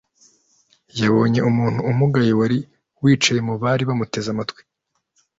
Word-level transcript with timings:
yabonye 0.99 1.39
umuntu 1.49 1.79
umugaye 1.91 2.31
wari 2.39 2.57
wicaye 3.03 3.39
mu 3.47 3.53
bari 3.63 3.83
bamuteze 3.89 4.27
amatwi. 4.31 4.61